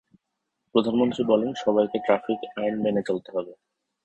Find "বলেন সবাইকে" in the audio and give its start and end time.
1.23-1.97